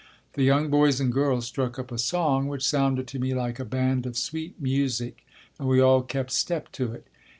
The 0.33 0.41
young 0.41 0.71
boys 0.71 0.99
and 0.99 1.13
girls 1.13 1.45
struck 1.45 1.77
up 1.77 1.91
a 1.91 1.99
song 1.99 2.47
which 2.47 2.65
sounded 2.67 3.05
to 3.05 3.19
me 3.19 3.35
like 3.35 3.59
a 3.59 3.63
band 3.65 4.07
of 4.07 4.17
sweet 4.17 4.59
music 4.59 5.23
and 5.59 5.67
we 5.69 5.79
all 5.79 6.01
kept 6.01 6.31
step 6.31 6.71
to 6.71 6.91
it. 6.91 7.05